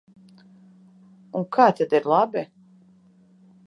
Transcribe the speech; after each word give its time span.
Un 1.41 1.47
kā 1.59 1.69
tad 1.81 1.97
ir 2.01 2.11
labi? 2.17 2.47